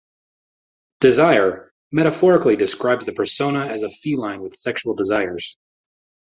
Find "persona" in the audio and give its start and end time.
3.13-3.67